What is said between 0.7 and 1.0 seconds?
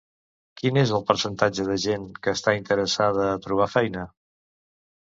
és